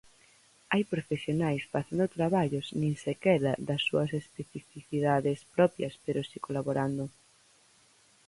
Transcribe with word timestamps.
Hai 0.71 0.83
profesionais 0.93 1.63
facendo 1.73 2.13
traballos 2.17 2.67
nin 2.81 2.93
sequera 3.05 3.51
das 3.67 3.81
súas 3.87 4.11
especificidades 4.21 5.39
propias 5.55 5.93
pero 6.03 6.19
si 6.29 6.37
colaborando. 6.45 7.05